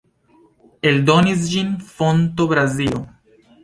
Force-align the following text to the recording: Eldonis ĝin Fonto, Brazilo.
Eldonis 0.93 1.45
ĝin 1.53 1.71
Fonto, 1.93 2.53
Brazilo. 2.57 3.09